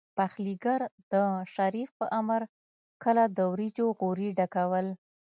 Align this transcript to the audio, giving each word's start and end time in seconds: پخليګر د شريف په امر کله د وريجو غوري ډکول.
پخليګر 0.17 0.81
د 1.11 1.15
شريف 1.53 1.89
په 1.99 2.05
امر 2.19 2.41
کله 3.03 3.23
د 3.37 3.39
وريجو 3.51 3.87
غوري 3.99 4.29
ډکول. 4.39 4.87